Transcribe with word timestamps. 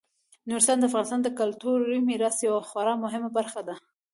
نورستان 0.49 0.77
د 0.79 0.83
افغانستان 0.89 1.21
د 1.23 1.29
کلتوري 1.39 1.99
میراث 2.07 2.37
یوه 2.47 2.61
خورا 2.69 2.93
مهمه 3.03 3.29
برخه 3.37 3.61
ده. 3.67 3.75